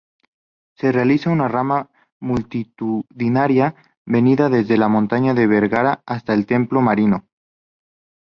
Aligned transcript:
Se 0.79 0.91
realiza 0.91 1.29
una 1.29 1.47
rama 1.47 1.91
multitudinaria, 2.23 3.75
venida 4.03 4.49
desde 4.49 4.75
Montaña 4.79 5.35
de 5.35 5.45
Vergara 5.45 6.01
hasta 6.07 6.33
el 6.33 6.47
Templo 6.47 6.81
Mariano. 6.81 7.27